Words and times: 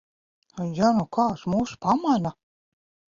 Un 0.63 0.69
ja 0.79 0.87
nu 0.99 1.03
kāds 1.17 1.43
mūs 1.55 1.73
pamana? 1.87 2.33